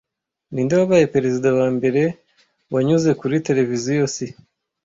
Ninde 0.53 0.73
wabaye 0.79 1.05
perezida 1.15 1.47
wa 1.57 1.67
mbere 1.75 2.01
wanyuze 2.73 3.09
kuri 3.19 3.35
televiziyo 3.47 4.05
si 4.15 4.27